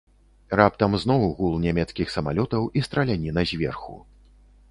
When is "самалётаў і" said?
2.15-2.85